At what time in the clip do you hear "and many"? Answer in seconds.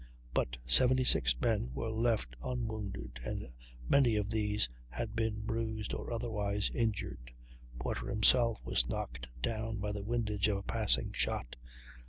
3.23-4.15